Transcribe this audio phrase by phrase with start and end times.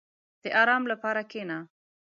[0.43, 1.57] •د آرام لپاره کښېنه.